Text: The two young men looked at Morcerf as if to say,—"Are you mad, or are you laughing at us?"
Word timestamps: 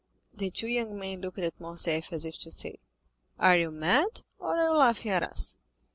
The 0.33 0.49
two 0.49 0.65
young 0.65 0.97
men 0.97 1.21
looked 1.21 1.37
at 1.37 1.59
Morcerf 1.59 2.11
as 2.11 2.25
if 2.25 2.39
to 2.39 2.49
say,—"Are 2.49 3.55
you 3.55 3.69
mad, 3.69 4.23
or 4.39 4.57
are 4.57 4.69
you 4.71 4.75
laughing 4.75 5.11
at 5.11 5.21
us?" 5.21 5.57